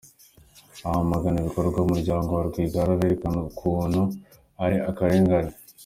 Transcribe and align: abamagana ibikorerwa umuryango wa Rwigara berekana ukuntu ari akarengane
abamagana 0.87 1.37
ibikorerwa 1.39 1.79
umuryango 1.83 2.29
wa 2.31 2.43
Rwigara 2.49 2.99
berekana 2.99 3.39
ukuntu 3.49 4.01
ari 4.63 4.77
akarengane 4.91 5.53